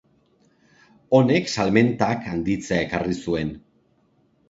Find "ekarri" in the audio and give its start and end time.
2.89-3.19